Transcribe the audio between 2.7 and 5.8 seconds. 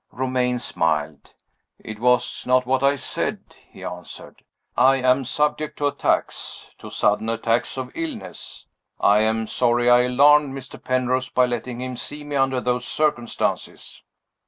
I said," he answered. "I am subject